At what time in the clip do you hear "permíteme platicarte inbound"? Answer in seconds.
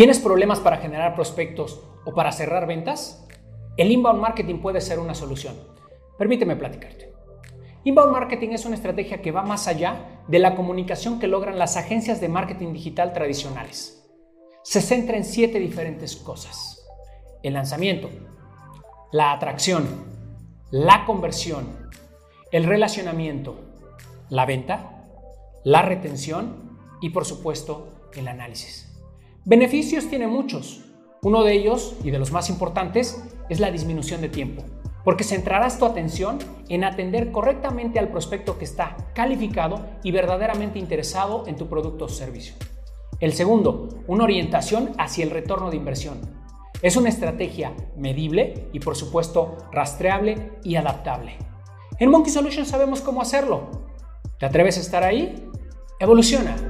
6.16-8.10